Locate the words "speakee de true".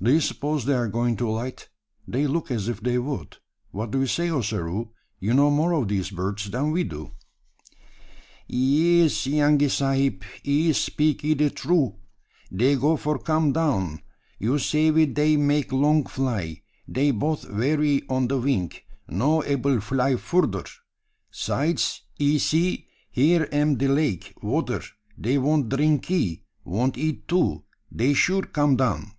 10.72-11.96